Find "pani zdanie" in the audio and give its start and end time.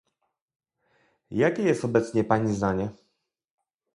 2.23-2.89